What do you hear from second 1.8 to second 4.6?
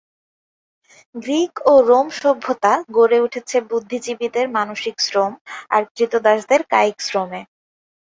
Rome সভ্যতা গড়ে উঠেছে বুদ্ধিজীবীদের